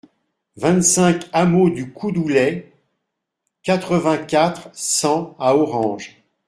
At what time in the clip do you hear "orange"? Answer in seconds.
5.55-6.23